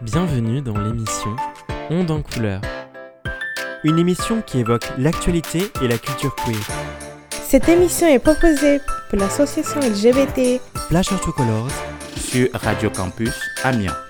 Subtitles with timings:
[0.00, 1.36] Bienvenue dans l'émission
[1.88, 2.60] Onde en couleur.
[3.84, 6.56] Une émission qui évoque l'actualité et la culture queer.
[7.30, 11.70] Cette émission est proposée pour l'association LGBT Flash Colors
[12.16, 14.03] sur Radio Campus Amiens.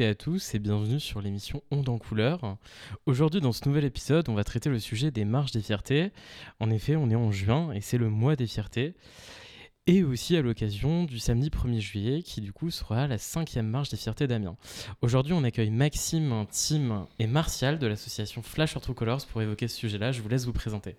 [0.00, 2.56] Et à tous et bienvenue sur l'émission Onde en couleur.
[3.06, 6.12] Aujourd'hui dans ce nouvel épisode on va traiter le sujet des marches des fiertés.
[6.60, 8.94] En effet on est en juin et c'est le mois des fiertés.
[9.86, 13.88] Et aussi à l'occasion du samedi 1er juillet qui du coup sera la cinquième marche
[13.88, 14.56] des fiertés d'Amiens.
[15.02, 19.68] Aujourd'hui on accueille Maxime, Tim et Martial de l'association Flash or True Colors pour évoquer
[19.68, 20.12] ce sujet-là.
[20.12, 20.96] Je vous laisse vous présenter.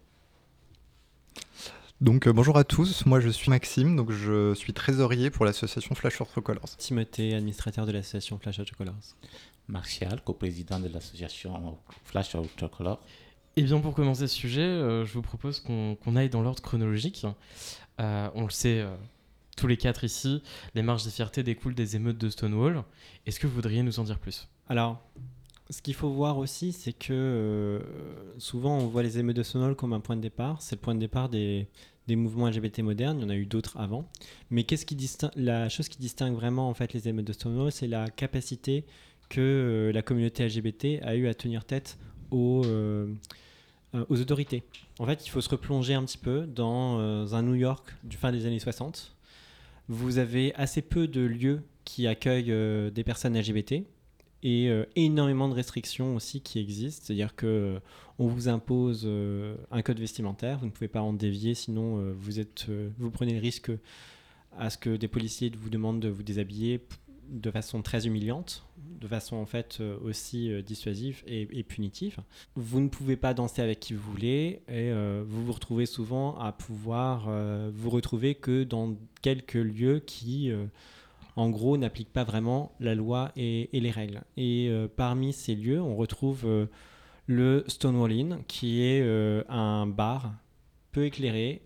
[2.03, 5.95] Donc euh, bonjour à tous, moi je suis Maxime, donc je suis trésorier pour l'association
[5.95, 6.75] Flash Colors.
[6.77, 9.15] Timothée, administrateur de l'association Flash Colors.
[9.69, 12.99] Martial, coprésident de l'association Flash of Colors.
[13.55, 17.25] Et bien pour commencer ce sujet, euh, je vous propose qu'on aille dans l'ordre chronologique.
[18.01, 18.93] Euh, on le sait euh,
[19.55, 20.43] tous les quatre ici,
[20.75, 22.83] les marches des fiertés découlent des émeutes de Stonewall.
[23.25, 24.49] Est-ce que vous voudriez nous en dire plus?
[24.67, 25.01] Alors,
[25.69, 27.79] ce qu'il faut voir aussi, c'est que euh,
[28.37, 30.61] souvent on voit les émeutes de Stonewall comme un point de départ.
[30.61, 31.67] C'est le point de départ des,
[32.07, 33.19] des mouvements LGBT modernes.
[33.19, 34.09] Il y en a eu d'autres avant.
[34.49, 37.71] Mais qu'est-ce qui distingue, la chose qui distingue vraiment en fait les émeutes de Stonewall,
[37.71, 38.85] c'est la capacité
[39.29, 41.97] que euh, la communauté LGBT a eu à tenir tête
[42.31, 43.07] aux, euh,
[43.95, 44.63] euh, aux autorités.
[44.99, 46.99] En fait, il faut se replonger un petit peu dans
[47.33, 49.15] un New York du fin des années 60.
[49.89, 53.83] Vous avez assez peu de lieux qui accueillent des personnes LGBT
[54.43, 57.03] et euh, énormément de restrictions aussi qui existent.
[57.05, 57.79] C'est-à-dire que euh,
[58.19, 62.39] on vous impose euh, un code vestimentaire, vous ne pouvez pas en dévier, sinon vous
[62.39, 62.67] êtes,
[62.99, 63.71] vous prenez le risque
[64.59, 66.85] à ce que des policiers vous demandent de vous déshabiller
[67.29, 72.17] de façon très humiliante, de façon en fait aussi dissuasive et, et punitive.
[72.55, 74.91] Vous ne pouvez pas danser avec qui vous voulez et
[75.25, 77.27] vous vous retrouvez souvent à pouvoir
[77.71, 80.51] vous retrouver que dans quelques lieux qui
[81.35, 84.21] en gros, n'appliquent pas vraiment la loi et, les règles.
[84.37, 86.65] Et euh, parmi ces lieux, on retrouve euh,
[87.27, 90.33] le Stonewall Inn, qui est euh, un bar
[90.91, 91.61] peu éclairé,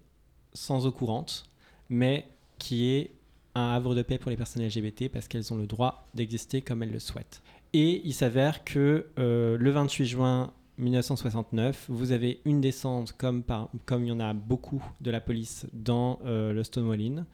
[0.53, 1.49] sans eau courante,
[1.89, 2.27] mais
[2.59, 3.11] qui est
[3.55, 6.83] un havre de paix pour les personnes LGBT parce qu'elles ont le droit d'exister comme
[6.83, 7.41] elles le souhaitent.
[7.73, 13.43] Et il s'avère que le 28 juin 1969, vous avez une descente comme,
[13.91, 17.25] il y en a beaucoup de la police dans le Stonewall Inn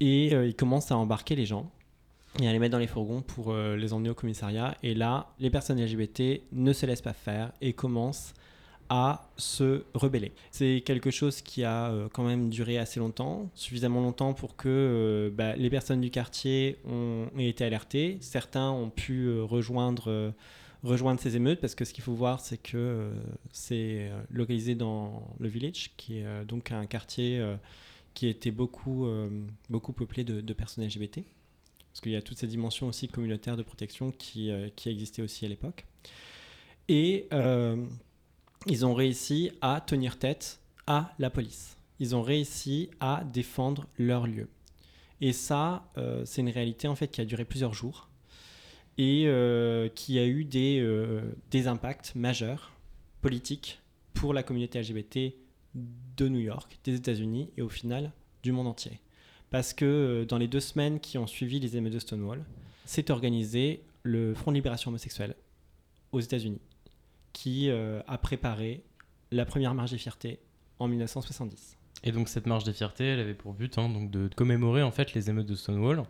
[0.00, 1.70] et euh, ils commencent à embarquer les gens
[2.40, 4.76] et à les mettre dans les fourgons pour euh, les emmener au commissariat.
[4.82, 8.34] Et là, les personnes LGBT ne se laissent pas faire et commencent
[8.88, 10.32] à se rebeller.
[10.50, 14.68] C'est quelque chose qui a euh, quand même duré assez longtemps, suffisamment longtemps pour que
[14.68, 18.18] euh, bah, les personnes du quartier ont, été alertées.
[18.20, 20.32] Certains ont pu rejoindre,
[21.18, 23.12] ces émeutes parce que ce qu'il faut voir, c'est que
[23.52, 27.40] c'est localisé dans le village, qui est donc un quartier
[28.14, 29.28] qui était beaucoup, euh,
[29.70, 31.20] beaucoup peuplé de, personnes LGBT.
[31.92, 35.22] Parce qu'il y a toute cette dimension aussi communautaire de protection qui, euh, qui existait
[35.22, 35.84] aussi à l'époque.
[36.88, 37.84] Et euh,
[38.66, 41.76] ils ont réussi à tenir tête à la police.
[42.00, 44.48] Ils ont réussi à défendre leur lieu.
[45.20, 48.08] Et ça, euh, c'est une réalité en fait qui a duré plusieurs jours
[48.98, 49.26] et
[49.94, 50.86] qui a eu des,
[51.50, 52.72] des impacts majeurs
[53.22, 53.80] politiques
[54.12, 55.34] pour la communauté LGBT
[55.74, 58.12] de New York, des États-Unis et au final
[58.42, 59.00] du monde entier.
[59.50, 62.44] Parce que euh, dans les deux semaines qui ont suivi les émeutes de Stonewall,
[62.84, 65.36] s'est organisé le Front de Libération Homosexuelle
[66.10, 66.60] aux États-Unis,
[67.32, 68.82] qui euh, a préparé
[69.30, 70.40] la première marche des fiertés
[70.78, 71.76] en 1970.
[72.04, 74.90] Et donc cette marche des fiertés, elle avait pour but hein, donc de, commémorer en
[74.90, 76.02] fait les émeutes de Stonewall.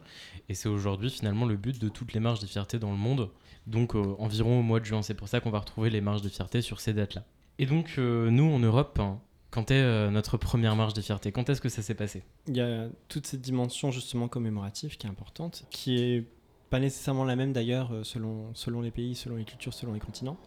[0.48, 3.28] Et c'est aujourd'hui finalement le but de toutes les marches des fiertés dans le monde.
[3.66, 5.02] Donc euh, environ au mois de juin.
[5.02, 7.24] C'est pour ça qu'on va retrouver les marches des fiertés sur ces dates-là.
[7.58, 9.20] Et donc nous en Europe, hein,
[9.52, 11.30] quand est euh, notre première marche des fiertés?
[11.30, 12.24] Quand est-ce que ça s'est passé?
[12.48, 16.24] Il y a toute cette dimension justement commémorative qui est importante, qui est
[16.71, 20.00] pas nécessairement la même d'ailleurs euh, selon, selon les pays, selon les cultures, selon les
[20.00, 20.38] continents.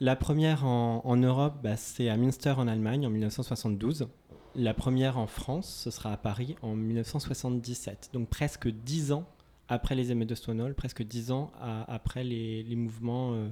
[0.00, 4.06] La première en, Europe, bah, c'est à Münster en Allemagne en 1972.
[4.54, 8.10] La première en France, ce sera à Paris en 1977.
[8.12, 9.24] Donc presque dix ans
[9.66, 11.50] après les émeutes de Stonewall, presque dix ans
[11.88, 13.48] après les, mouvements, euh,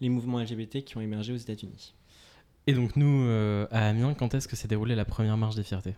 [0.00, 1.94] les mouvements LGBT qui ont émergé aux États-Unis.
[2.66, 5.62] Et donc nous, euh, à Amiens, quand est-ce que s'est déroulée la première marche des
[5.62, 5.94] fiertés?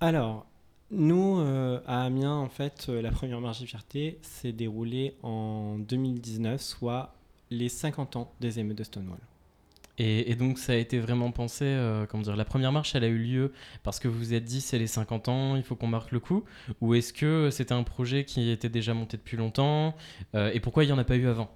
[0.00, 0.46] Alors,
[0.90, 5.76] nous, euh, à Amiens, en fait, euh, la première marche des fiertés s'est déroulée en
[5.78, 7.14] 2019, soit
[7.50, 9.18] les 50 ans des émeutes de Stonewall.
[10.00, 11.76] Et, et donc ça a été vraiment pensé,
[12.08, 13.52] comment dire, la première marche, elle a eu lieu
[13.82, 16.20] parce que vous vous êtes dit c'est les 50 ans, il faut qu'on marque le
[16.20, 16.44] coup,
[16.80, 19.96] ou est-ce que c'était un projet qui était déjà monté depuis longtemps,
[20.34, 21.50] et pourquoi il n'y en a pas eu avant?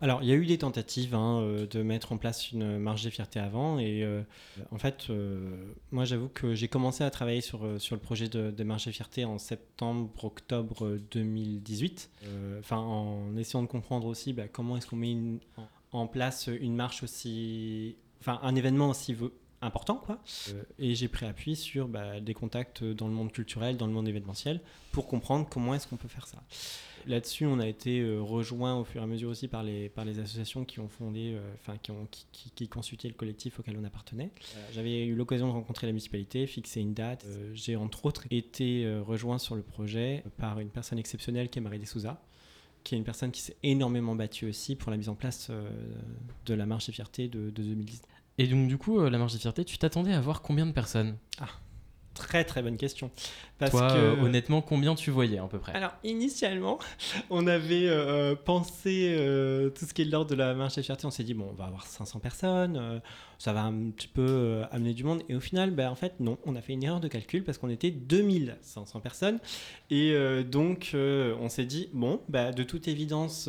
[0.00, 3.02] Alors, il y a eu des tentatives hein, euh, de mettre en place une marge
[3.02, 3.78] des fiertés avant.
[3.80, 4.22] Et euh,
[4.70, 8.52] en fait, euh, moi, j'avoue que j'ai commencé à travailler sur, sur le projet de,
[8.52, 12.10] de marge des fiertés en septembre-octobre 2018.
[12.24, 15.16] Euh, Enfin, en essayant de comprendre aussi bah, comment est-ce qu'on met
[15.92, 17.96] en, place une marche aussi.
[18.20, 19.14] Enfin, un événement aussi
[19.60, 20.18] important, quoi.
[20.50, 23.92] Euh, et j'ai pris appui sur bah, des contacts dans le monde culturel, dans le
[23.92, 24.60] monde événementiel,
[24.92, 26.42] pour comprendre comment est-ce qu'on peut faire ça.
[27.06, 30.04] Là-dessus, on a été euh, rejoint au fur et à mesure aussi par les, par
[30.04, 33.58] les associations qui ont fondé, euh, enfin qui ont qui, qui, qui consultaient le collectif
[33.58, 34.30] auquel on appartenait.
[34.74, 37.24] J'avais eu l'occasion de rencontrer la municipalité, fixer une date.
[37.26, 41.62] Euh, J'ai entre autres été rejoint sur le projet par une personne exceptionnelle qui est
[41.62, 42.20] Marie Souza,
[42.84, 45.50] qui est une personne qui s'est énormément battue aussi pour la mise en place
[46.46, 48.02] de la marche des fiertés de, de 2010.
[48.38, 50.72] Et donc du coup, euh, la marche des fiertés, tu t'attendais à voir combien de
[50.72, 51.16] personnes?
[52.18, 53.10] Très très bonne question.
[53.58, 55.72] Parce Toi, que euh, honnêtement, combien tu voyais à peu près?
[55.72, 56.78] Alors, initialement,
[57.30, 60.82] on avait euh, pensé euh, tout ce qui est de l'ordre de la marche des
[60.82, 61.06] fiertés.
[61.06, 63.00] On s'est dit, bon, on va avoir 500 personnes,
[63.38, 65.22] ça va un petit peu amener du monde.
[65.28, 67.56] Et au final, ben, en fait, non, on a fait une erreur de calcul parce
[67.56, 69.38] qu'on était 2500 personnes.
[69.90, 70.14] Et
[70.44, 73.48] donc, on s'est dit, bon, bah, de toute évidence,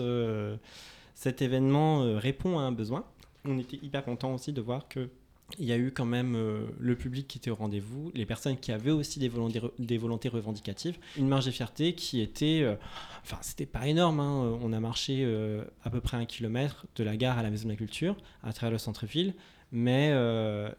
[1.16, 3.04] cet événement répond à un besoin.
[3.46, 5.10] On était hyper content aussi de voir que
[5.58, 8.58] il y a eu quand même euh, le public qui était au rendez-vous, les personnes
[8.58, 12.76] qui avaient aussi des volontés, revendicatives, une marge de fierté qui était, euh,
[13.24, 16.86] enfin c'était pas énorme, hein, euh, on a marché euh, à peu près un kilomètre
[16.96, 19.34] de la gare à la maison de la culture, à travers le centre-ville,
[19.72, 20.10] mais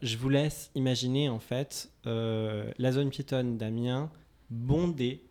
[0.01, 4.11] je vous laisse imaginer en fait la zone piétonne d'Amiens
[4.49, 5.23] bondée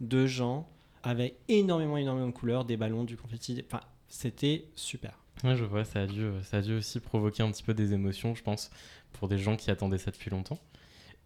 [0.00, 0.68] de gens
[1.04, 5.23] avec énormément, énormément de couleurs, des ballons, du confetti, enfin c'était super.
[5.42, 7.74] Ouais, je vois, ça a, dû, euh, ça a dû aussi provoquer un petit peu
[7.74, 8.70] des émotions, je pense,
[9.12, 10.58] pour des gens qui attendaient ça depuis longtemps.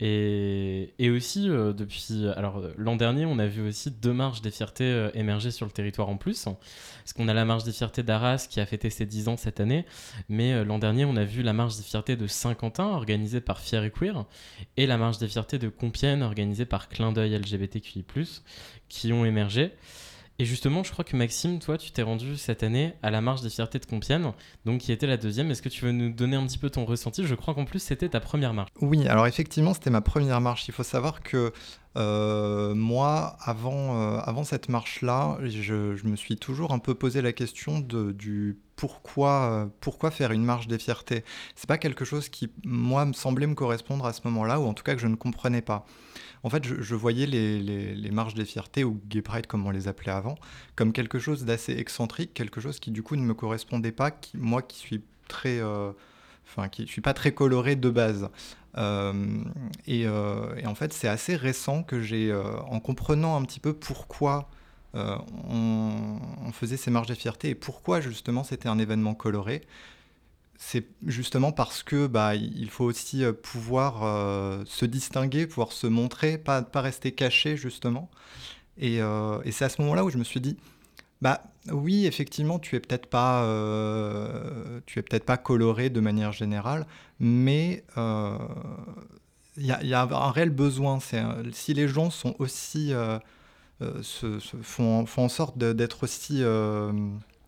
[0.00, 2.26] Et, et aussi, euh, depuis.
[2.36, 5.72] Alors, euh, l'an dernier, on a vu aussi deux marches des fiertés émerger sur le
[5.72, 6.44] territoire en plus.
[6.44, 9.60] Parce qu'on a la marche des fiertés d'Arras qui a fêté ses 10 ans cette
[9.60, 9.84] année.
[10.28, 13.84] Mais l'an dernier, on a vu la marche des fiertés de Saint-Quentin organisée par Fier
[13.84, 14.24] et Queer.
[14.76, 18.04] Et la marche des fiertés de Compiègne organisée par Clin d'œil LGBTQI,
[18.88, 19.72] qui ont émergé.
[20.40, 23.40] Et justement, je crois que Maxime, toi, tu t'es rendu cette année à la marche
[23.40, 24.32] des fiertés de Compiègne,
[24.64, 25.50] donc qui était la deuxième.
[25.50, 27.26] Est-ce que tu veux nous donner un petit peu ton ressenti?
[27.26, 28.70] Je crois qu'en plus, c'était ta première marche.
[28.80, 30.68] Oui, alors effectivement, c'était ma première marche.
[30.68, 31.52] Il faut savoir que
[31.96, 37.20] euh, moi, avant, euh, avant cette marche-là, je, je me suis toujours un peu posé
[37.20, 41.24] la question de, du pourquoi, euh, pourquoi faire une marche des fiertés?
[41.56, 44.74] C'est pas quelque chose qui, moi, me semblait me correspondre à ce moment-là, ou en
[44.74, 45.84] tout cas que je ne comprenais pas.
[46.42, 49.70] En fait, je, voyais les, les- les marches des fiertés, ou Gay Pride comme on
[49.70, 50.36] les appelait avant,
[50.76, 54.62] comme quelque chose d'assez excentrique, quelque chose qui du coup ne me correspondait pas, moi
[54.62, 55.58] qui suis très...
[55.60, 55.92] euh,
[56.72, 58.30] qui ne suis pas très coloré de base.
[58.78, 59.42] Euh,
[59.86, 63.72] et, euh, et en fait, c'est assez récent que j'ai, en comprenant un petit peu
[63.74, 64.48] pourquoi
[64.94, 65.90] on,
[66.46, 69.62] on faisait ces marches de fierté et pourquoi justement c'était un événement coloré,
[70.58, 75.86] c'est justement parce que bah, il faut aussi euh, pouvoir euh, se distinguer, pouvoir se
[75.86, 78.10] montrer, pas, pas rester caché justement.
[78.78, 80.56] Et, euh, et c'est à ce moment-là où je me suis dit,
[81.22, 86.32] bah oui, effectivement, tu es peut-être pas, euh, tu es peut-être pas coloré de manière
[86.32, 86.86] générale,
[87.20, 91.00] mais il y, a- il y a un réel besoin.
[91.00, 91.22] C'est
[91.52, 92.92] si les gens sont aussi
[93.80, 96.42] se, se font, font en sorte d'être aussi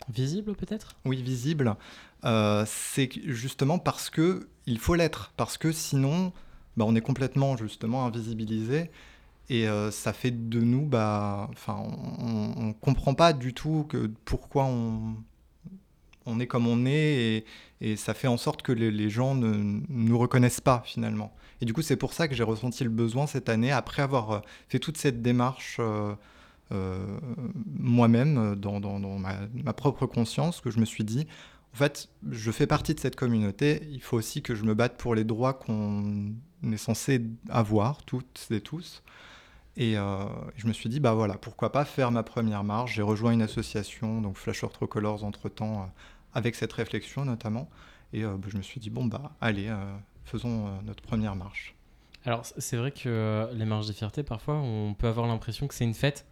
[0.09, 0.97] Visible peut-être?
[1.05, 1.77] Oui, visibles,
[2.25, 6.33] euh, c'est justement parce que il faut l'être, parce que sinon,
[6.77, 8.91] bah, on est complètement justement invisibilisé
[9.49, 11.83] et euh, ça fait de nous, bah, enfin,
[12.21, 13.89] on, on comprend pas du tout
[14.25, 17.45] pourquoi on est comme on est
[17.81, 21.35] et, ça fait en sorte que les, gens ne nous reconnaissent pas finalement.
[21.63, 24.31] Et du coup, c'est pour ça que j'ai ressenti le besoin cette année, après avoir
[24.31, 25.81] euh, fait toute cette démarche
[26.71, 31.27] moi-même, dans, ma propre conscience, que je me suis dit,
[31.73, 34.97] en fait, je fais partie de cette communauté, il faut aussi que je me batte
[34.97, 36.35] pour les droits qu'on
[36.65, 39.03] est censé avoir, toutes et tous.
[39.77, 40.25] Et euh,
[40.57, 42.95] je me suis dit, bah voilà, pourquoi pas faire ma première marche.
[42.95, 45.87] J'ai rejoint une association, donc Flash Colors, entre-temps, euh,
[46.35, 47.71] avec cette réflexion notamment.
[48.13, 49.73] Et euh, bah, je me suis dit, bon, bah allez,
[50.25, 51.75] faisons notre première marche.
[52.27, 55.85] Alors, c'est vrai que les marches des fiertés, parfois, on peut avoir l'impression que c'est
[55.85, 56.27] une fête,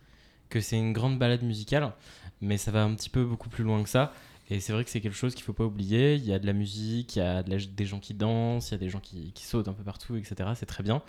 [0.50, 1.92] que c'est une grande balade musicale,
[2.40, 4.12] mais ça va un petit peu beaucoup plus loin que ça.
[4.50, 6.14] Et c'est vrai que c'est quelque chose qu'il faut pas oublier.
[6.14, 8.74] Il y a de la musique, il y a des gens qui dansent, il y
[8.76, 10.50] a des gens qui, qui sautent un peu partout, etc.
[10.54, 11.02] C'est très bien.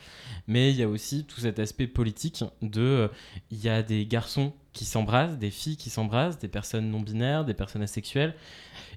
[0.47, 2.81] Mais il y a aussi tout cet aspect politique de.
[2.81, 3.07] euh,
[3.51, 7.45] Il y a des garçons qui s'embrassent, des filles qui s'embrassent, des personnes non binaires,
[7.45, 8.35] des personnes asexuelles.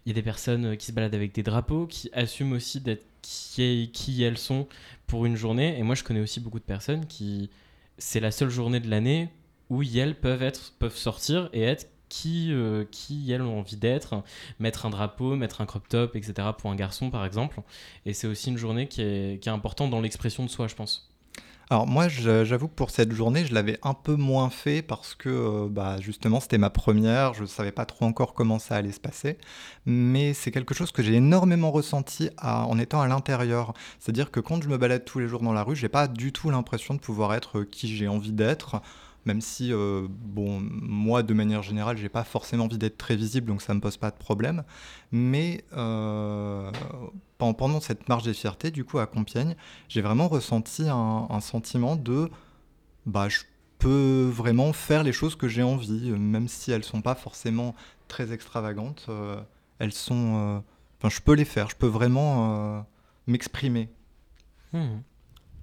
[0.05, 2.81] Il y a des personnes euh, qui se baladent avec des drapeaux, qui assument aussi
[2.81, 4.67] d'être qui, qui elles sont
[5.07, 5.79] pour une journée.
[5.79, 7.51] Et moi, je connais aussi beaucoup de personnes qui.
[7.99, 9.29] C'est la seule journée de l'année
[9.71, 14.23] où elles peuvent, être, peuvent sortir et être qui, euh, qui elles ont envie d'être,
[14.61, 16.49] mettre un drapeau, mettre un crop top, etc.
[16.59, 17.63] pour un garçon par exemple.
[18.05, 21.09] Et c'est aussi une journée qui est, importante dans l'expression de soi, je pense.
[21.71, 25.15] Alors moi, je- j'avoue que pour cette journée, je l'avais un peu moins fait parce
[25.15, 28.77] que euh, bah, justement, c'était ma première, je ne savais pas trop encore comment ça
[28.77, 29.39] allait se passer,
[29.87, 33.73] mais c'est quelque chose que j'ai énormément ressenti en étant à l'intérieur.
[34.01, 36.31] C'est-à-dire que quand je me balade tous les jours dans la rue, j'ai pas du
[36.31, 38.83] tout l'impression de pouvoir être qui j'ai envie d'être.
[39.25, 43.47] Même si, euh, bon, moi, de manière générale, j'ai pas forcément envie d'être très visible,
[43.47, 44.65] donc ça me pose pas de problème.
[45.13, 46.71] Mais euh,
[47.39, 49.55] pen- pendant cette marche des fiertés, du coup, à Compiègne,
[49.89, 52.31] j'ai vraiment ressenti un, sentiment de
[53.07, 53.41] bah je
[53.79, 57.75] peux vraiment faire les choses que j'ai envie, euh, même si elles sont pas forcément
[58.09, 59.09] très extravagantes,
[59.79, 60.63] elles sont
[60.99, 62.85] enfin je peux les faire, je peux vraiment
[63.27, 63.89] m'exprimer.
[64.73, 64.99] Hmm.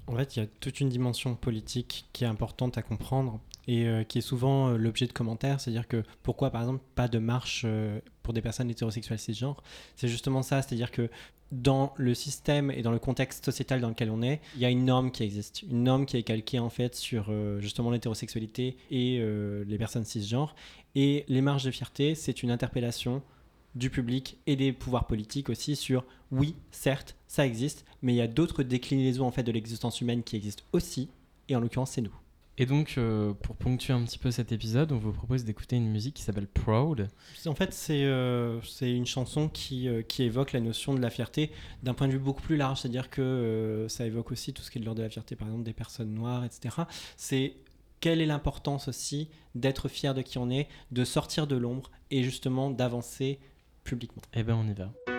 [0.10, 3.86] En fait, il y a toute une dimension politique qui est importante à comprendre et
[3.86, 5.62] euh, qui est souvent euh, l'objet de commentaires.
[5.62, 9.62] C'est-à-dire que pourquoi, par exemple, pas de marche euh, pour des personnes hétérosexuelles cisgenres?
[9.96, 10.64] C'est justement ça.
[10.64, 11.12] C'est-à-dire que
[11.52, 14.72] dans le système et dans le contexte sociétal dans lequel on est, il y a
[14.72, 15.62] une norme qui existe.
[15.62, 19.20] Une norme qui est calquée en fait sur justement l'hétérosexualité et
[19.66, 20.54] les personnes cisgenres.
[20.94, 23.24] Et les marches de fierté, c'est une interpellation
[23.76, 28.22] du public et des pouvoirs politiques aussi sur oui, certes, ça existe, mais il y
[28.22, 31.10] a d'autres déclinaisons en fait de l'existence humaine qui existent aussi,
[31.48, 32.16] et en l'occurrence c'est nous.
[32.62, 35.88] Et donc, euh, pour ponctuer un petit peu cet épisode, on vous propose d'écouter une
[35.88, 37.08] musique qui s'appelle Proud.
[37.46, 41.52] En fait, c'est euh, une chanson qui, euh, qui évoque la notion de la fierté
[41.84, 44.72] d'un point de vue beaucoup plus large, c'est-à-dire que euh, ça évoque aussi tout ce
[44.72, 46.76] qui est de l'ordre de la fierté, par exemple des personnes noires, etc.
[47.16, 47.54] C'est
[48.02, 52.24] quelle est l'importance aussi d'être fier de qui on est, de sortir de l'ombre et
[52.24, 53.40] justement d'avancer
[53.84, 54.22] publiquement.
[54.34, 55.19] Eh ben, on y va.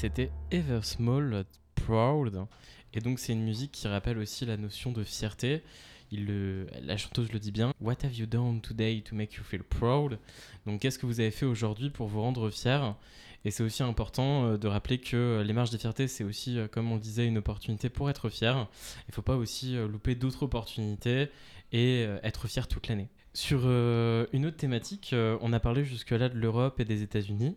[0.00, 2.46] C'était Ever Small Proud.
[2.94, 5.62] Et donc c'est une musique qui rappelle aussi la notion de fierté.
[6.10, 7.74] La chanteuse le dit bien.
[7.82, 10.18] What have you done today to make you feel proud?
[10.64, 12.96] Donc qu'est-ce que vous avez fait aujourd'hui pour vous rendre fier?
[13.44, 16.58] Et c'est aussi important euh, de rappeler que euh, les marches des fiertés, c'est aussi,
[16.58, 18.68] euh, comme on disait, une opportunité pour être fier.
[19.06, 21.28] Il ne faut pas aussi louper d'autres opportunités
[21.72, 23.08] et être fier toute l'année.
[23.34, 27.54] Sur une autre thématique, on a parlé jusque-là de l'Europe et des États-Unis.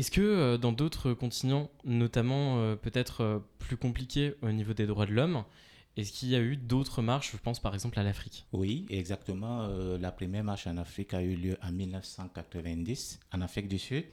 [0.00, 4.86] Est-ce que euh, dans d'autres continents, notamment euh, peut-être euh, plus compliqués au niveau des
[4.86, 5.44] droits de l'homme,
[5.98, 8.46] est-ce qu'il y a eu d'autres marches Je pense par exemple à l'Afrique?
[8.54, 9.68] Oui, exactement.
[9.98, 14.06] la première marche en Afrique a eu lieu en 1990, en Afrique du Sud.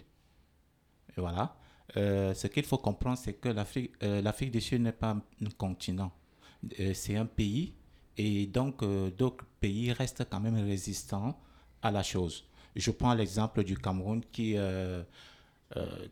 [1.15, 1.55] Voilà.
[1.95, 6.11] Ce qu'il faut comprendre, c'est que l'Afrique euh, du Sud n'est pas un continent.
[6.93, 7.75] C'est un pays.
[8.17, 8.83] Et donc,
[9.15, 11.39] d'autres pays restent quand même résistants
[11.81, 12.43] à la chose.
[12.75, 14.57] Je prends l'exemple du Cameroun qui,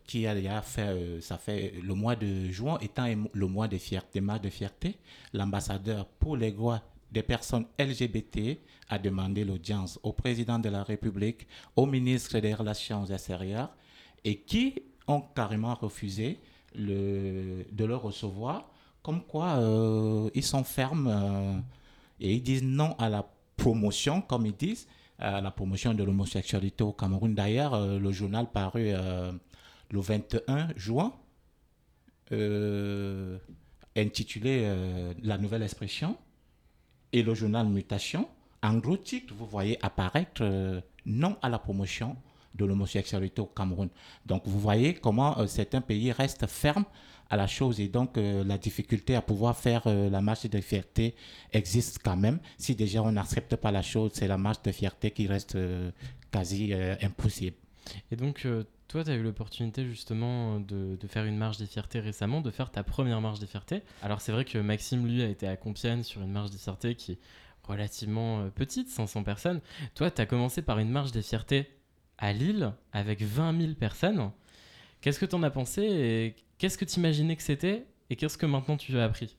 [0.05, 4.19] qui a fait, euh, ça fait le mois de juin étant le mois de fierté,
[4.21, 4.97] marche de fierté,
[5.33, 6.81] l'ambassadeur pour les droits
[7.11, 8.59] des personnes LGBT
[8.89, 13.69] a demandé l'audience au président de la République, au ministre des Relations extérieures,
[14.23, 14.75] et qui
[15.07, 16.39] ont carrément refusé
[16.75, 18.69] de le recevoir,
[19.01, 21.59] comme quoi euh, ils sont fermes euh,
[22.19, 24.87] et ils disent non à la promotion, comme ils disent,
[25.19, 27.33] à la promotion de l'homosexualité au Cameroun.
[27.33, 29.31] D'ailleurs, euh, le journal paru euh,
[29.91, 31.13] le 21 juin,
[32.31, 33.37] euh,
[33.95, 36.17] intitulé euh, La nouvelle expression,
[37.13, 38.27] et le journal Mutation,
[38.61, 42.17] en gros titre, vous voyez apparaître euh, non à la promotion
[42.55, 43.89] de l'homosexualité au Cameroun.
[44.25, 46.85] Donc vous voyez comment euh, certains pays restent fermes
[47.29, 50.61] à la chose et donc euh, la difficulté à pouvoir faire euh, la marche de
[50.61, 51.15] fierté
[51.53, 52.39] existe quand même.
[52.57, 55.91] Si déjà on n'accepte pas la chose, c'est la marche de fierté qui reste euh,
[56.31, 57.55] quasi impossible.
[58.11, 58.45] Et donc
[58.89, 62.51] toi, tu as eu l'opportunité justement de, de faire une marche des fiertés récemment, de
[62.51, 63.83] faire ta première marche des fiertés.
[64.01, 66.95] Alors c'est vrai que Maxime, lui, a été à Compiègne sur une marche des fiertés
[66.95, 67.19] qui est
[67.63, 69.61] relativement petite, 500 personnes.
[69.93, 71.69] Toi, tu as commencé par une marche des fiertés
[72.17, 74.31] à Lille avec 20 000 personnes.
[74.99, 78.37] Qu'est-ce que tu en as pensé et qu'est-ce que tu imaginais que c'était et qu'est-ce
[78.37, 79.35] que maintenant tu as appris?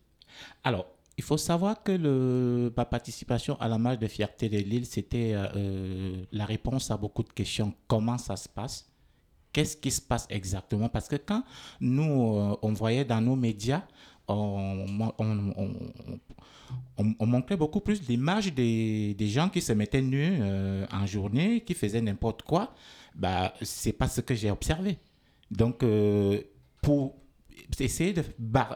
[0.64, 0.86] Alors,
[1.18, 5.32] il faut savoir que le, ma participation à la marche de fierté de Lille, c'était
[5.32, 7.72] euh, euh, la réponse à beaucoup de questions.
[7.86, 8.90] Comment ça se passe?
[9.52, 10.90] Qu'est-ce qui se passe exactement?
[10.90, 11.42] Parce que quand
[11.80, 13.82] nous, euh, on voyait dans nos médias,
[14.28, 14.86] on,
[17.20, 20.42] montrait beaucoup plus l'image des, gens qui se mettaient nus
[20.90, 22.74] en journée, qui faisaient n'importe quoi.
[23.14, 24.98] Bah, c'est pas ce que j'ai observé.
[25.48, 25.84] Donc,
[26.86, 27.16] pour
[27.80, 28.22] essayer de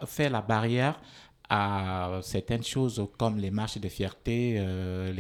[0.07, 1.01] faire la barrière
[1.49, 5.15] à certaines choses comme les marches de fierté euh,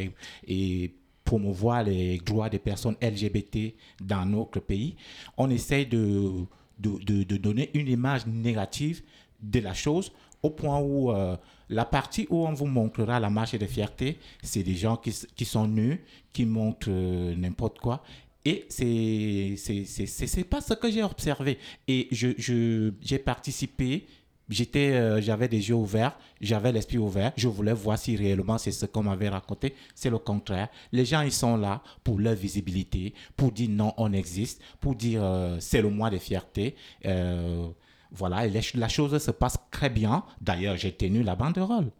[0.44, 0.92] et
[1.24, 4.96] promouvoir les droits des personnes LGBT dans notre pays,
[5.37, 6.33] on essaye de,
[6.81, 9.03] de, de- donner une image négative
[9.40, 10.11] de la chose
[10.42, 11.37] au point où euh,
[11.68, 15.44] la partie où on vous montrera la marche de fierté, c'est des gens qui, qui
[15.44, 18.03] sont nus, qui montrent euh, n'importe quoi.
[18.44, 21.59] Et c'est pas ce que j'ai observé.
[21.87, 24.07] Et je, je- j'ai participé,
[24.48, 28.72] j'étais, euh, j'avais des yeux ouverts, j'avais l'esprit ouvert, je voulais voir si réellement c'est
[28.72, 29.74] ce qu'on m'avait raconté.
[29.94, 30.68] C'est le contraire.
[30.92, 35.22] Les gens, ils sont là pour leur visibilité, pour dire non, on existe, pour dire
[35.22, 36.74] euh, c'est le mois de fierté.
[37.07, 37.68] Euh,
[38.12, 40.24] voilà, et la chose se passe très bien.
[40.40, 41.90] D'ailleurs, j'ai tenu la banderole.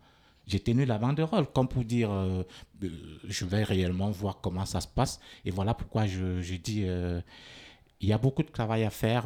[0.51, 2.43] J'ai tenu la banderole comme pour dire euh,
[2.83, 2.89] euh,
[3.23, 5.21] je vais réellement voir comment ça se passe.
[5.45, 7.21] Et voilà pourquoi je, je dis euh,
[8.01, 9.25] il y a beaucoup de travail à faire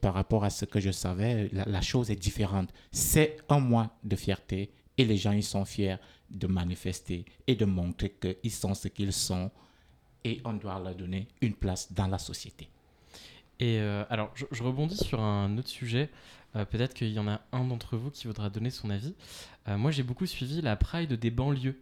[0.00, 1.48] par rapport à ce que je savais.
[1.52, 2.70] La, chose est différente.
[2.90, 5.96] C'est un mois de fierté et les gens ils sont fiers
[6.30, 9.50] de manifester et de montrer qu'ils sont ce qu'ils sont
[10.24, 12.68] et on doit leur donner une place dans la société.
[13.60, 16.10] Et alors, je rebondis sur un autre sujet.
[16.56, 19.14] Euh, Peut-être qu'il y en a un d'entre vous qui voudra donner son avis.
[19.68, 21.80] Euh, moi, j'ai beaucoup suivi la Pride des banlieues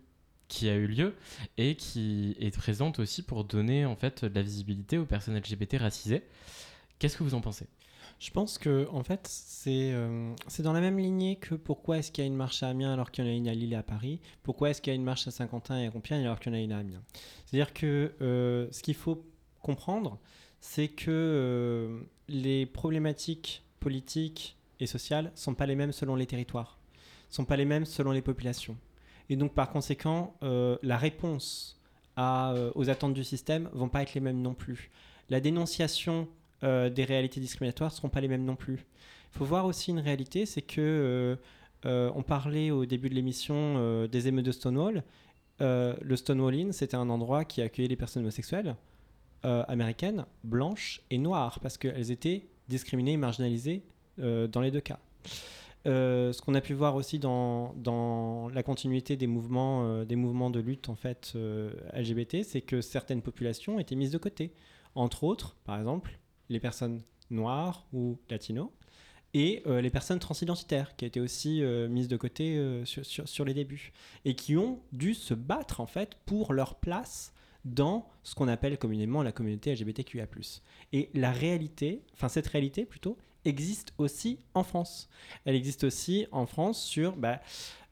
[0.48, 1.14] qui a eu lieu
[1.59, 5.76] et qui est présente aussi pour donner en fait de la visibilité aux personnes LGBT
[5.78, 6.24] racisées.
[6.98, 7.66] Qu'est-ce que vous en pensez?
[8.18, 12.11] Je pense que en fait c'est euh, c'est dans la même lignée que pourquoi est-ce
[12.11, 13.72] qu'il y a une marche à Amiens alors qu'il y en a une à Lille
[13.72, 14.20] et à Paris?
[14.42, 16.56] Pourquoi est-ce qu'il y a une marche à Saint-Quentin et à Compiègne alors qu'il y
[16.56, 17.02] en a une à Amiens?
[17.46, 19.24] C'est-à-dire que ce qu'il faut
[19.62, 20.18] comprendre,
[20.61, 26.78] c'est que les problématiques politiques et sociales sont pas les mêmes selon les territoires,
[27.28, 28.76] sont pas les mêmes selon les populations.
[29.30, 31.80] Et donc par conséquent, euh, la réponse
[32.18, 34.90] euh, aux attentes du système vont pas être les mêmes non plus.
[35.30, 36.28] La dénonciation
[36.64, 38.84] euh, des réalités discriminatoires seront pas les mêmes non plus.
[39.32, 41.38] Il faut voir aussi une réalité, c'est que
[41.84, 45.04] on parlait au début de l'émission des émeutes de Stonewall.
[45.60, 48.74] le Stonewall Inn, c'était un endroit qui accueillait les personnes homosexuelles
[49.44, 53.82] américaines, blanches et noires, parce qu'elles étaient discriminées et marginalisées
[54.20, 54.98] dans les deux cas.
[55.87, 60.16] Euh, ce qu'on a pu voir aussi dans, dans la continuité des mouvements, euh, des
[60.16, 64.52] mouvements de lutte en fait euh, LGBT, c'est que certaines populations étaient mises de côté.
[64.94, 66.18] Entre autres, par exemple,
[66.50, 68.68] les personnes noires ou latinos
[69.33, 73.28] et euh, les personnes transidentitaires qui étaient aussi euh, mises de côté euh, sur, sur-
[73.28, 73.92] sur les débuts
[74.26, 77.33] et qui ont dû se battre en fait pour leur place
[77.64, 80.26] dans ce qu'on appelle communément la communauté LGBTQIA+.
[80.92, 85.09] Et la réalité, enfin cette réalité plutôt, existe aussi en France.
[85.44, 87.40] Elle existe aussi en France sur, bah,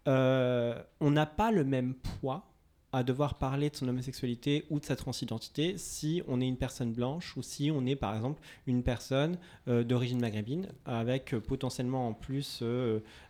[0.06, 2.44] euh, on n'a pas le même poids
[2.90, 6.94] à devoir parler de son homosexualité ou de sa transidentité si on est une personne
[6.94, 9.36] blanche ou si on est par exemple une personne
[9.68, 12.62] euh, d'origine maghrébine avec euh, potentiellement en plus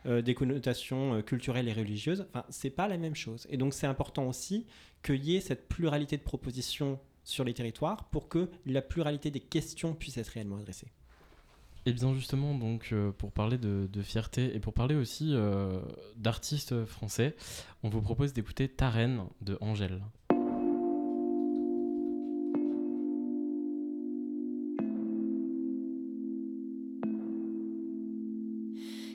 [0.05, 2.27] des connotations culturelles et religieuses.
[2.29, 3.49] Enfin, c'est pas la même chose.
[3.51, 4.65] Et donc c'est important aussi
[5.03, 9.41] qu'il y ait cette pluralité de propositions sur les territoires pour que la pluralité des
[9.41, 10.89] questions puisse être réellement adressée.
[11.87, 15.81] Et bien justement, donc, euh, pour parler de, fierté et pour parler aussi euh,
[16.17, 17.35] d'artistes français,
[17.83, 20.03] on vous propose d'écouter Ta Reine de Angèle.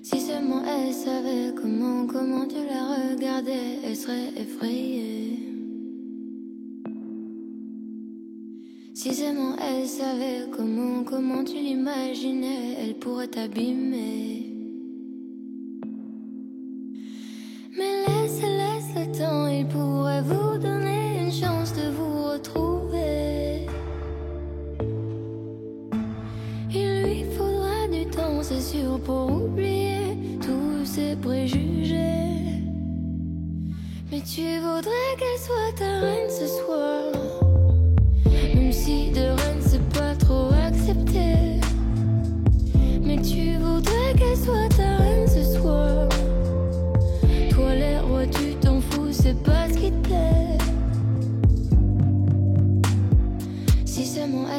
[0.03, 5.32] Si seulement elle savait comment, comment tu la regardais, elle serait effrayée.
[9.03, 14.42] Si seulement elle savait comment, comment tu l'imaginais, elle pourrait t'abîmer.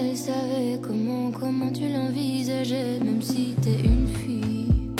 [0.04, 4.90] Elle savait comment, comment tu l'envisageais, même si t'es une fille.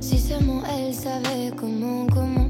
[0.00, 2.41] Si seulement elle savait comment, comment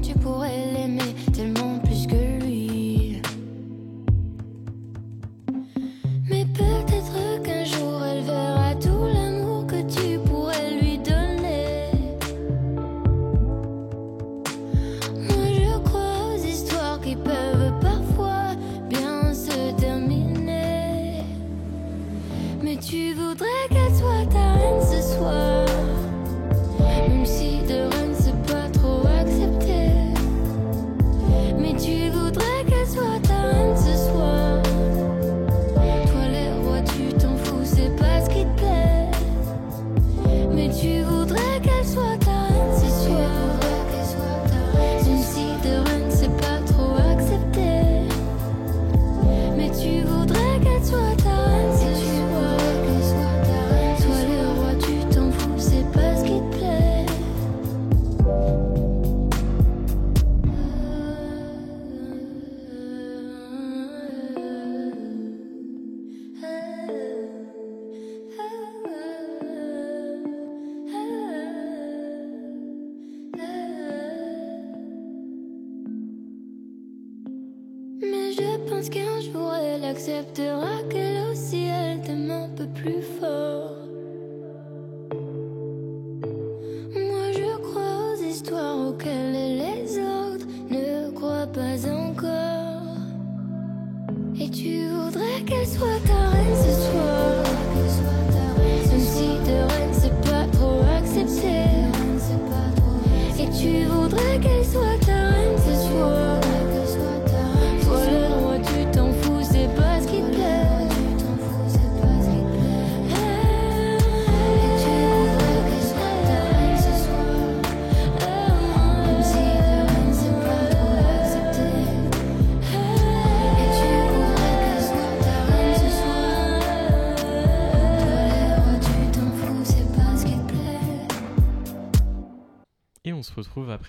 [80.05, 81.12] acceptera qu'elle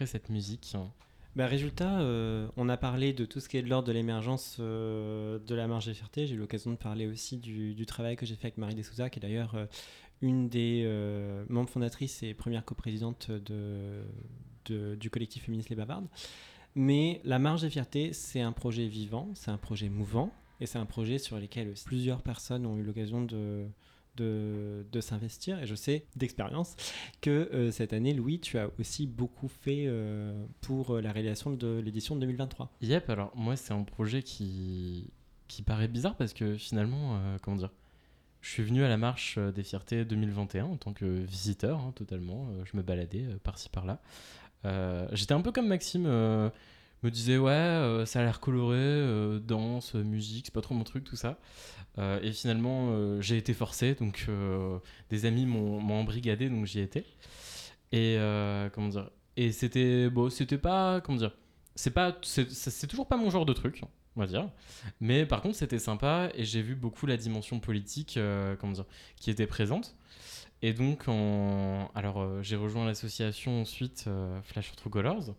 [0.07, 0.77] cette musique.
[1.37, 4.59] Bah, résultat, euh, on a parlé de tout ce qui est de l'ordre de l'émergence
[4.61, 6.27] euh, de la marge des fiertés.
[6.27, 9.19] J'ai eu l'occasion de parler aussi du, travail que j'ai fait avec Marie Dessouza, qui
[9.19, 9.67] est d'ailleurs euh,
[10.23, 10.87] une des
[11.49, 14.05] membres fondatrices et première coprésidente de,
[14.67, 16.07] de- du collectif féministe Les Bavardes.
[16.77, 20.79] Mais la marche des fiertés, c'est un projet vivant, c'est un projet mouvant, et c'est
[20.79, 23.67] un projet sur lequel plusieurs personnes ont eu l'occasion de,
[24.17, 25.63] de, s'investir.
[25.63, 26.77] Et je sais d'expérience
[27.21, 31.51] que euh, cette année, Louis, tu as aussi beaucoup fait euh, pour euh, la réalisation
[31.51, 32.71] de l'édition de 2023.
[32.83, 35.11] Yep, alors moi c'est un projet qui,
[35.49, 37.71] qui paraît bizarre parce que finalement, comment dire,
[38.41, 42.47] je suis venu à la marche des fiertés 2021 en tant que visiteur, hein, totalement.
[42.65, 44.01] Je me baladais par-ci par-là.
[45.13, 46.07] J'étais un peu comme Maxime,
[47.05, 50.85] me disait ouais, euh, ça a l'air coloré, euh, danse, musique, c'est pas trop mon
[50.85, 51.39] truc tout ça.
[51.99, 54.29] Euh, et finalement, j'ai été forcé, donc
[55.11, 57.05] des amis m'ont embrigadé, donc j'y étais.
[57.93, 58.19] Et
[58.73, 61.33] comment dire, et c'était bon, c'était pas comment dire
[61.77, 63.83] c'est pas c'est toujours pas mon genre de truc
[64.17, 64.49] on va dire
[65.01, 68.19] mais par contre c'était sympa et j'ai vu beaucoup la dimension politique
[68.61, 68.85] comment dire
[69.17, 69.97] qui était présente
[70.65, 75.35] et donc en alors j'ai rejoint l'association ensuite euh, Flash True Colors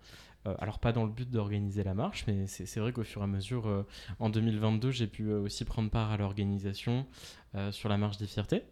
[0.59, 3.27] alors pas dans le but d'organiser la marche mais c'est vrai qu'au fur et à
[3.27, 3.85] mesure euh,
[4.19, 7.05] en 2022 j'ai pu euh, aussi prendre part à l'organisation
[7.55, 8.63] euh, sur la marche des fiertés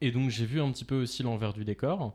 [0.00, 2.14] et donc j'ai vu un petit peu aussi l'envers du décor,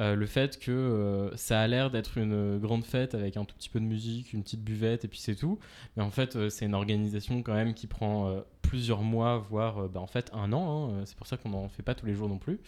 [0.00, 3.54] Euh, le fait que euh, ça a l'air d'être une grande fête avec un tout
[3.54, 5.58] petit peu de musique, une petite buvette et puis c'est tout.
[5.96, 9.84] Mais en fait euh, c'est une organisation quand même qui prend euh, plusieurs mois, voire
[9.84, 10.90] euh, bah, en fait un an.
[10.94, 11.02] hein.
[11.04, 12.58] C'est pour ça qu'on n'en fait pas tous les jours non plus.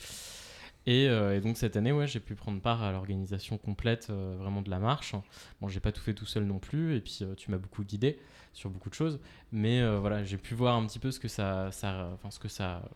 [0.87, 4.37] Et, euh, et donc cette année, ouais, j'ai pu prendre part à l'organisation complète euh,
[4.39, 5.15] vraiment de la marche.
[5.61, 7.85] Bon, j'ai pas tout fait tout seul non plus, et puis euh, tu m'as beaucoup
[7.85, 8.19] guidé
[8.53, 9.19] sur beaucoup de choses,
[9.51, 12.89] mais voilà, j'ai pu voir un petit peu ce que ça, enfin, ce que ça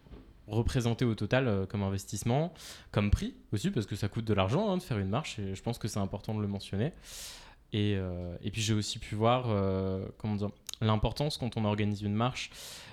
[0.46, 2.54] représentait au total comme investissement,
[2.92, 5.56] comme prix aussi, parce que ça coûte de l'argent hein, de faire une marche, et
[5.56, 6.92] je pense que c'est important de le mentionner.
[7.72, 9.48] Et, et puis j'ai aussi pu voir
[10.80, 12.50] l'importance quand on organise une marche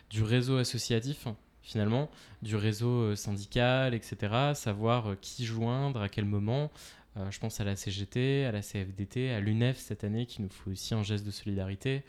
[0.09, 1.27] du réseau associatif
[1.65, 2.09] finalement,
[2.43, 4.53] du réseau euh, syndical, etc.
[4.53, 6.71] Savoir euh, qui joindre, à quel moment.
[7.17, 10.49] Euh, je pense à la CGT, à la CFDT, à l'UNEF cette année qui nous
[10.49, 12.03] fait aussi un geste de solidarité.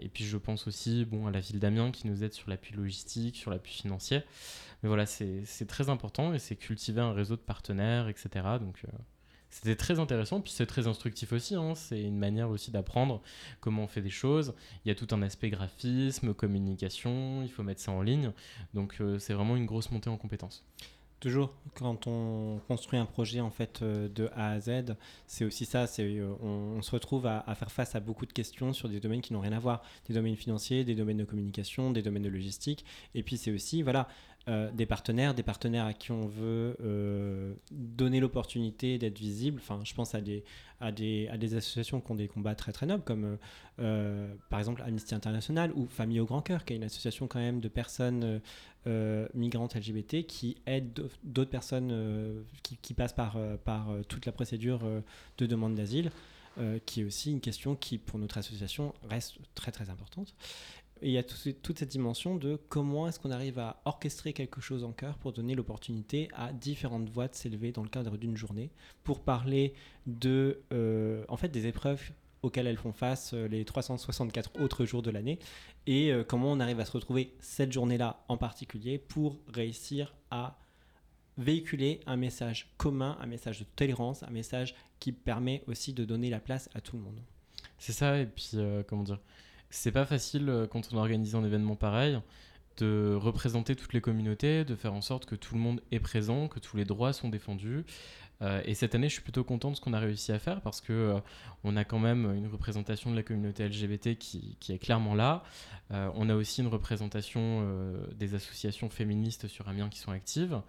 [0.00, 2.74] Et puis je pense aussi bon, à la ville d'Amiens qui nous aide sur l'appui
[2.74, 4.22] logistique, sur l'appui financier.
[4.82, 8.30] Mais voilà, c'est très important et c'est cultiver un réseau de partenaires, etc.
[8.58, 8.82] Donc
[9.50, 11.54] c'était très intéressant, puis c'est très instructif aussi.
[11.54, 11.74] hein.
[11.74, 13.22] C'est une manière aussi d'apprendre
[13.60, 14.54] comment on fait des choses.
[14.84, 18.32] Il y a tout un aspect graphisme, communication, il faut mettre ça en ligne.
[18.74, 20.64] Donc euh, c'est vraiment une grosse montée en compétences.
[21.20, 24.94] Toujours, quand on construit un projet en fait euh, de A à Z,
[25.26, 25.88] c'est aussi ça.
[25.88, 29.00] C'est euh, on, se retrouve à, à faire face à beaucoup de questions sur des
[29.00, 32.22] domaines qui n'ont rien à voir, des domaines financiers, des domaines de communication, des domaines
[32.22, 32.84] de logistique.
[33.16, 34.06] Et puis c'est aussi voilà
[34.48, 39.60] euh, des partenaires, des partenaires à qui on veut euh, donner l'opportunité d'être visible.
[39.62, 40.42] Enfin, je pense à des
[40.80, 43.36] à des à des associations qui ont des combats très très nobles comme
[43.80, 47.40] euh, par exemple Amnesty International ou Famille au Grand Cœur, qui est une association quand
[47.40, 48.40] même de personnes
[49.34, 51.92] migrantes LGBT qui aident d'au- d'autres personnes
[52.62, 54.80] qui, qui passent par, par toute la procédure
[55.36, 56.10] de demande d'asile,
[56.86, 60.34] qui est aussi une question qui, pour notre association, reste très très importante.
[61.02, 64.60] Et il y a toute cette dimension de comment est-ce qu'on arrive à orchestrer quelque
[64.60, 68.36] chose en cœur pour donner l'opportunité à différentes voix de s'élever dans le cadre d'une
[68.36, 68.70] journée,
[69.04, 69.74] pour parler
[70.06, 72.02] de, euh, en fait, des épreuves
[72.42, 75.38] auxquelles elles font face euh, les 364 autres jours de l'année
[75.86, 80.56] et euh, comment on arrive à se retrouver cette journée-là en particulier pour réussir à
[81.36, 86.30] véhiculer un message commun, un message de tolérance, un message qui permet aussi de donner
[86.30, 87.20] la place à tout le monde.
[87.78, 88.52] C'est ça, et puis
[88.88, 89.20] comment dire,
[89.70, 92.18] c'est pas facile euh, quand on organise un événement pareil
[92.78, 96.46] de représenter toutes les communautés, de faire en sorte que tout le monde est présent,
[96.46, 97.84] que tous les droits sont défendus.
[98.40, 100.60] Euh, et cette année, je suis plutôt content de ce qu'on a réussi à faire
[100.60, 101.20] parce que euh,
[101.64, 105.42] on a quand même une représentation de la communauté LGBT qui, est clairement là.
[105.90, 107.66] On a aussi une représentation
[108.14, 110.60] des associations féministes sur Amiens qui sont actives.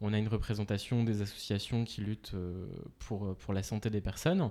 [0.00, 2.34] On a une représentation des associations qui luttent
[2.98, 4.50] pour, pour la santé des personnes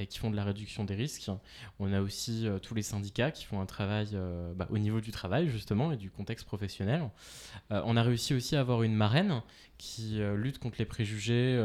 [0.00, 1.30] et qui font de la réduction des risques.
[1.78, 5.00] On a aussi euh, tous les syndicats qui font un travail euh, bah, au niveau
[5.00, 7.08] du travail justement et du contexte professionnel.
[7.70, 9.42] Euh, on a réussi aussi à avoir une marraine
[9.76, 11.58] qui lutte contre les préjugés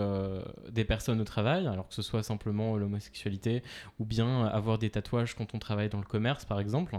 [0.72, 3.62] des personnes au travail, alors que ce soit simplement l'homosexualité
[4.00, 6.98] ou bien avoir des tatouages quand on travaille dans le commerce par exemple.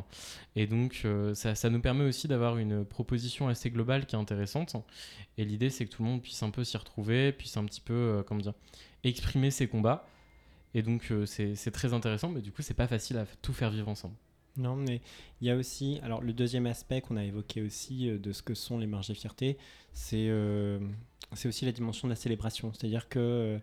[0.56, 4.76] Et donc ça, ça nous permet aussi d'avoir une proposition assez globale qui est intéressante.
[5.38, 7.80] Et l'idée c'est que tout le monde puisse un peu s'y retrouver, puisse un petit
[7.80, 8.52] peu, comment dire,
[9.02, 10.06] exprimer ses combats.
[10.76, 13.70] Et donc euh, c'est très intéressant, mais du coup c'est pas facile à tout faire
[13.70, 14.14] vivre ensemble.
[14.58, 15.00] Non, mais
[15.40, 18.42] il y a aussi, alors le deuxième aspect qu'on a évoqué aussi euh, de ce
[18.42, 19.56] que sont les marges des fiertés,
[19.94, 20.78] c'est euh,
[21.32, 22.72] c'est aussi la dimension de la célébration.
[22.74, 23.58] C'est-à-dire que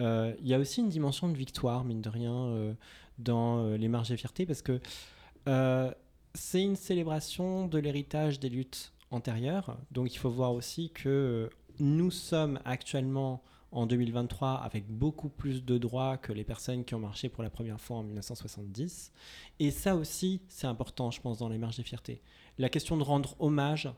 [0.00, 2.74] euh, il y a aussi une dimension de victoire, mine de rien, euh,
[3.18, 4.80] dans euh, les marges des fiertés, parce que
[5.46, 5.92] euh,
[6.34, 9.78] c'est une célébration de l'héritage des luttes antérieures.
[9.92, 15.64] Donc il faut voir aussi que euh, nous sommes actuellement en 2023 avec beaucoup plus
[15.64, 19.12] de droits que les personnes qui ont marché pour la première fois en 1970.
[19.58, 22.22] Et ça aussi, c'est important, je pense, dans les marches des fiertés.
[22.58, 23.88] La question de rendre hommage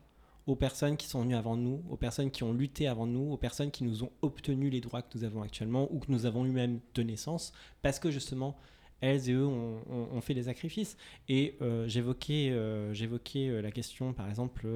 [0.46, 3.36] aux personnes qui sont venues avant nous, aux personnes qui ont lutté avant nous, aux
[3.36, 6.44] personnes qui nous ont obtenu les droits que nous avons actuellement ou que nous avons
[6.44, 7.52] eu même de naissance,
[7.82, 8.56] parce que justement,
[9.00, 10.96] elles et eux ont, fait des sacrifices.
[11.28, 14.66] Et euh, j'évoquais euh, euh, la question, par exemple,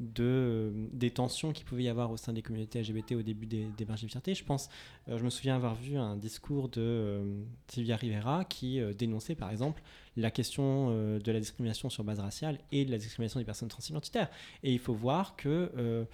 [0.00, 3.46] de, euh, des tensions qu'il pouvait y avoir au sein des communautés LGBT au début
[3.46, 4.34] des, des marches de fierté.
[4.34, 4.68] Je pense,
[5.08, 9.50] euh, je me souviens avoir vu un discours de euh, Sylvia Rivera qui dénonçait, par
[9.50, 9.82] exemple,
[10.16, 14.30] la question de la discrimination sur base raciale et de la discrimination des personnes transidentitaires.
[14.62, 16.06] Et il faut voir que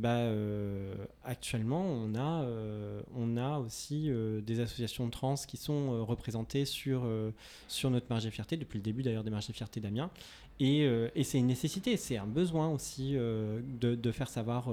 [0.00, 6.06] bah, euh, actuellement, on a, euh, on a aussi euh, des associations trans qui sont
[6.06, 7.06] représentées sur,
[7.68, 10.10] sur notre de fierté, depuis le début d'ailleurs des marges de fierté d'Amiens.
[10.58, 10.88] Et,
[11.22, 14.70] c'est une nécessité, c'est un besoin aussi de, faire savoir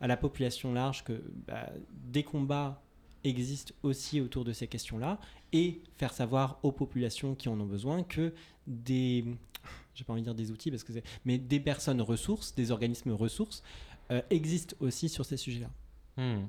[0.00, 1.70] à la population large que bah,
[2.12, 2.80] des combats
[3.24, 5.18] existent aussi autour de ces questions-là
[5.52, 8.32] et faire savoir aux populations qui en ont besoin que
[8.66, 9.24] des,
[9.94, 10.92] j'ai pas envie de dire des outils parce que
[11.24, 13.62] mais des personnes ressources, des organismes ressources
[14.10, 15.70] euh, existent aussi sur ces sujets-là.
[16.16, 16.46] Hmm.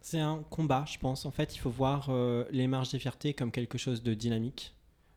[0.00, 1.26] C'est un combat, je pense.
[1.26, 4.74] En fait, il faut voir euh, les marges des fiertés comme quelque chose de dynamique,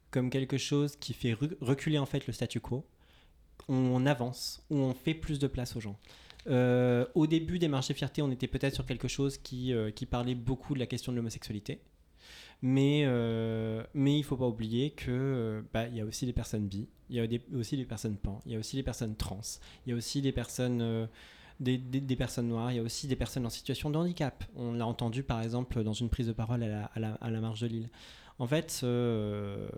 [0.10, 2.86] comme quelque chose qui fait re- reculer en fait le statu quo.
[3.68, 5.98] On avance, où on fait plus de place aux gens.
[6.48, 9.92] Euh, au début des marches des fiertés, on était peut-être sur quelque chose qui, euh,
[9.92, 11.80] qui parlait beaucoup de la question de l'homosexualité.
[12.64, 16.88] Mais, euh, mais il faut pas oublier que bah, y a aussi des personnes bi,
[17.10, 19.42] il y a des- aussi des personnes pan, il y a aussi des personnes trans,
[19.86, 21.08] il y a aussi des personnes
[21.62, 24.44] des, personnes noires, il y a aussi des personnes en situation de handicap.
[24.56, 27.68] On l'a entendu par exemple dans une prise de parole à la, à marche de
[27.68, 27.90] Lille.
[28.40, 29.70] En fait, euh,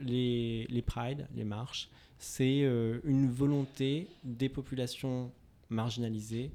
[0.00, 5.30] les, prides, les marches, c'est euh, une volonté des populations
[5.70, 6.50] marginalisées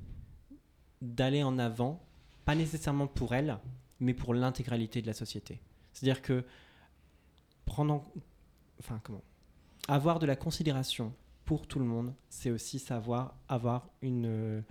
[1.02, 2.02] d'aller en avant,
[2.44, 3.58] pas nécessairement pour elles,
[4.02, 5.62] mais pour l'intégralité de la société.
[5.94, 6.44] C'est-à-dire que
[7.66, 8.12] prendre en-
[8.80, 9.24] enfin comment
[9.88, 11.14] avoir de la considération
[11.46, 14.62] pour tout le monde, c'est aussi savoir avoir une, euh,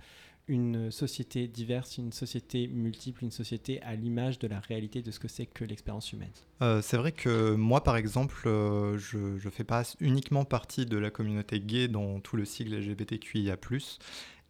[0.47, 5.19] une société diverse, une société multiple, une société à l'image de la réalité de ce
[5.19, 6.31] que c'est que l'expérience humaine.
[6.61, 10.97] Euh, c'est vrai que moi, par exemple, euh, je ne fais pas uniquement partie de
[10.97, 13.57] la communauté gay dans tout le sigle LGBTQIA+.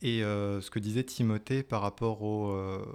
[0.04, 2.86] Et euh, ce que disait Timothée par rapport euh,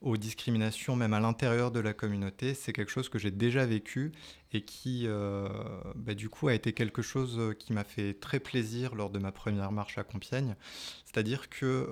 [0.00, 4.12] aux discriminations, même à l'intérieur de la communauté, c'est quelque chose que j'ai déjà vécu
[4.54, 5.46] et qui, euh,
[5.94, 9.30] bah, du coup, a été quelque chose qui m'a fait très plaisir lors de ma
[9.30, 10.54] première marche à Compiègne.
[11.04, 11.86] C'est-à-dire que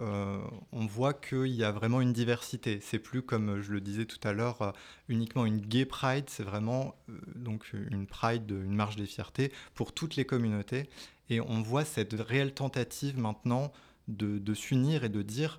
[0.72, 2.78] on voit qu'il y a vraiment une diversité.
[2.80, 4.72] C'est plus comme je le disais tout à l'heure,
[5.10, 6.30] uniquement une gay pride.
[6.30, 6.94] C'est vraiment
[7.34, 10.88] donc une pride, une marche des fiertés pour toutes les communautés.
[11.28, 13.72] Et on voit cette réelle tentative maintenant
[14.09, 15.59] de, s'unir et de dire,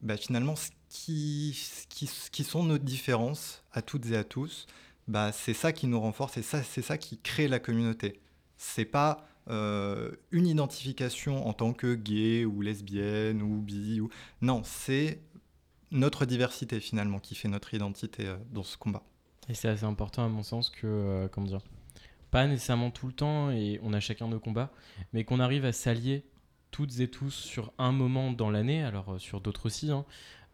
[0.00, 4.66] bah, finalement, ce qui sont nos différences à toutes et à tous,
[5.08, 8.20] bah, c'est ça qui nous renforce et ça, c'est ça qui crée la communauté.
[8.56, 14.00] C'est pas euh, une identification en tant que gay ou lesbienne ou bi.
[14.00, 14.08] Ou...
[14.40, 15.20] Non, c'est
[15.90, 19.02] notre diversité finalement qui fait notre identité euh, dans ce combat.
[19.48, 21.62] Et c'est assez important à mon sens que, euh, comment dire,
[22.30, 24.70] pas nécessairement tout le temps et on a chacun nos combats,
[25.12, 26.24] mais qu'on arrive à s'allier
[26.70, 30.04] toutes et tous sur un moment dans l'année, alors euh, sur d'autres aussi, hein,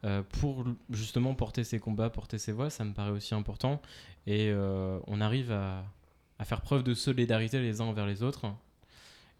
[0.04, 3.80] euh, pour justement porter ses combats, porter ses voix, ça me paraît aussi important.
[4.26, 5.84] Et euh, on arrive à,
[6.44, 8.46] faire preuve de solidarité les uns envers les autres.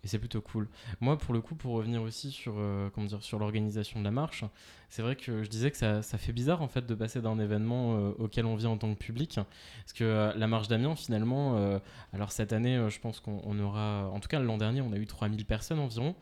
[0.05, 0.69] Et c'est plutôt cool.
[1.01, 2.55] Moi, pour le coup, pour revenir aussi sur,
[2.95, 4.45] comment dire, sur l'organisation de la marche,
[4.89, 7.95] c'est vrai que je disais que ça, fait bizarre en fait de passer d'un événement
[8.19, 9.35] auquel on vient en tant que public.
[9.35, 11.81] Parce que la marche d'Amiens, finalement,
[12.13, 14.97] alors cette année, je pense qu'on on aura, en tout cas l'an dernier, on a
[14.97, 16.15] eu 3000 personnes environ.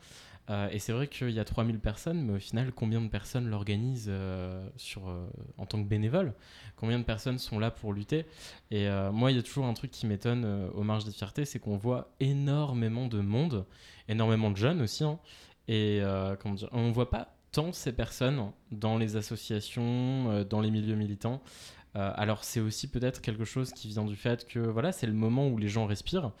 [0.49, 3.49] Euh, et c'est vrai qu'il y a 3000 personnes, mais au final, combien de personnes
[3.49, 4.67] l'organisent euh,
[4.97, 5.27] euh,
[5.57, 6.33] en tant que bénévole?
[6.75, 8.25] Combien de personnes sont là pour lutter?
[8.71, 11.59] Et moi, il y a toujours un truc qui m'étonne aux marches des fiertés, c'est
[11.59, 13.65] qu'on voit énormément de monde,
[14.09, 15.03] énormément de jeunes aussi.
[15.03, 15.19] hein.
[15.67, 16.01] et
[16.39, 21.41] comment dire, on voit pas tant ces personnes dans les associations, dans les milieux militants.
[21.95, 25.13] Euh, alors c'est aussi peut-être quelque chose qui vient du fait que voilà c'est le
[25.13, 26.33] moment où les gens respirent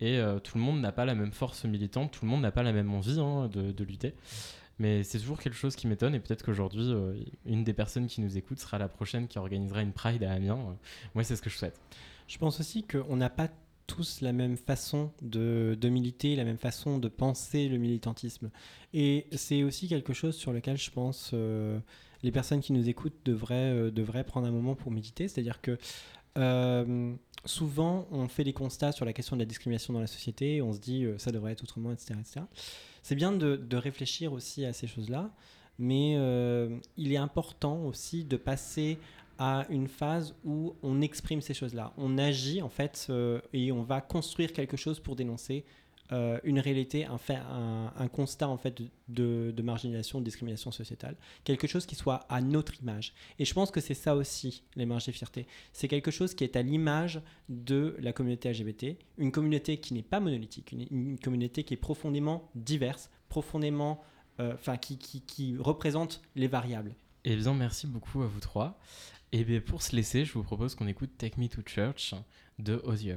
[0.00, 2.52] et euh, tout le monde n'a pas la même force militante, tout le monde n'a
[2.52, 4.14] pas la même envie hein, de, lutter.
[4.78, 8.20] Mais c'est toujours quelque chose qui m'étonne et peut-être qu'aujourd'hui euh, une des personnes qui
[8.20, 10.76] nous écoute sera la prochaine qui organisera une Pride à Amiens.
[11.14, 11.80] Moi c'est ce que je souhaite.
[12.28, 13.48] Je pense aussi qu'on n'a pas
[13.88, 18.50] tous la même façon de, de militer, la même façon de penser le militantisme.
[18.94, 21.34] Et c'est aussi quelque chose sur lequel je pense
[22.22, 25.28] les personnes qui nous écoutent devraient, euh, devraient prendre un moment pour méditer.
[25.28, 25.78] C'est-à-dire que
[26.38, 27.14] euh,
[27.44, 30.72] souvent, on fait des constats sur la question de la discrimination dans la société, on
[30.72, 32.14] se dit euh, ça devrait être autrement, etc.
[32.20, 32.40] etc.
[33.02, 35.30] C'est bien de, de réfléchir aussi à ces choses-là,
[35.78, 36.12] mais
[36.98, 38.98] il est important aussi de passer
[39.38, 41.94] à une phase où on exprime ces choses-là.
[41.96, 43.10] On agit en fait
[43.54, 45.64] et on va construire quelque chose pour dénoncer
[46.12, 51.16] euh, une réalité, un, constat en fait de, marginalisation, de discrimination sociétale.
[51.44, 53.14] Quelque chose qui soit à notre image.
[53.38, 55.46] Et je pense que c'est ça aussi, les marges des fiertés.
[55.72, 60.02] C'est quelque chose qui est à l'image de la communauté LGBT, une communauté qui n'est
[60.02, 64.02] pas monolithique, une, communauté qui est profondément diverse, profondément,
[64.40, 66.94] euh, enfin, qui, représente les variables.
[67.24, 68.80] Eh bien, merci beaucoup à vous trois.
[69.30, 72.14] Et bien, pour se laisser, je vous propose qu'on écoute Take Me to Church
[72.58, 73.16] de Osier.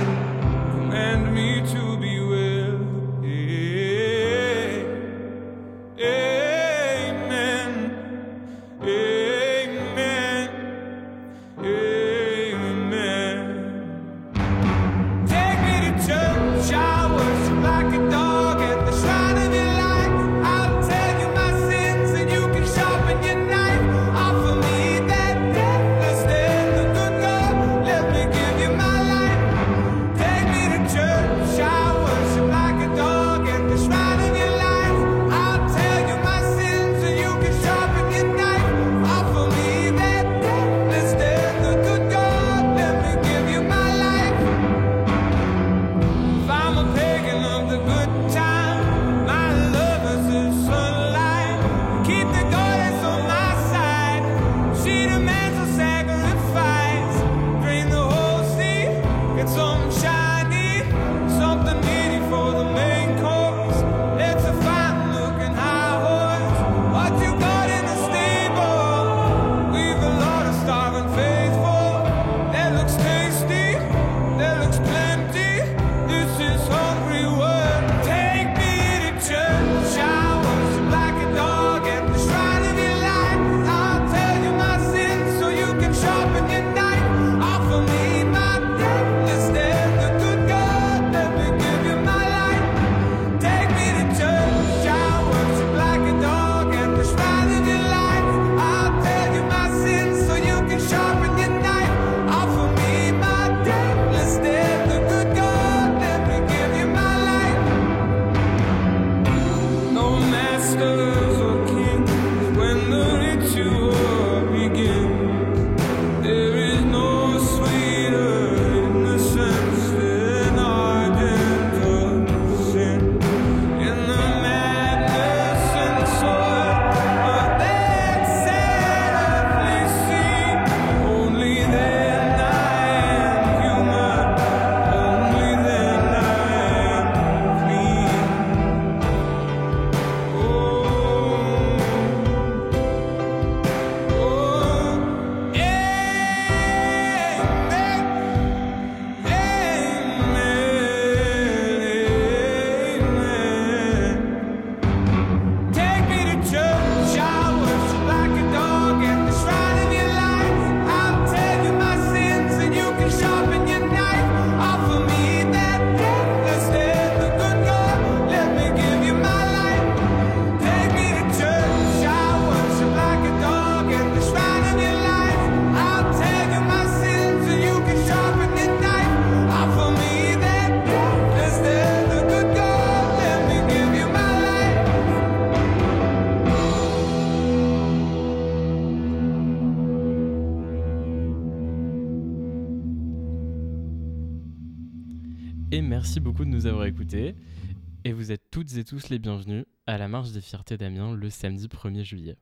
[198.83, 202.37] Tous les bienvenus à la marche des fiertés d'Amiens le samedi 1er juillet.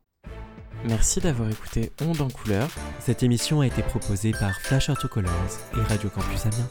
[0.86, 2.70] Merci d'avoir écouté Onde en couleur.
[3.00, 5.32] Cette émission a été proposée par Flash Colors
[5.74, 6.70] et Radio Campus Amiens.